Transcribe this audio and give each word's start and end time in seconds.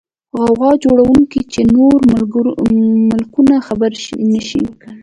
غوغا 0.39 0.71
جوړه 0.83 1.03
نکې 1.15 1.41
چې 1.51 1.61
نور 1.75 1.97
ملکونه 3.49 3.55
خبر 3.67 3.91
نشي. 4.31 4.63